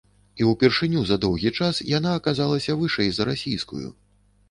І 0.43 0.45
ўпершыню 0.51 1.03
за 1.09 1.17
доўгі 1.27 1.53
час 1.59 1.83
яна 1.91 2.17
аказалася 2.23 2.79
вышэй 2.83 3.09
за 3.19 3.33
расійскую. 3.33 3.87